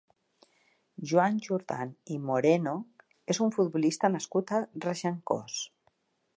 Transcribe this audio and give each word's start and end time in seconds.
Joan 1.11 1.37
Jordán 1.47 1.91
i 2.15 2.17
Moreno 2.31 2.75
és 3.35 3.43
un 3.47 3.55
futbolista 3.59 4.13
nascut 4.17 4.55
a 4.59 4.65
Regencós. 4.89 5.63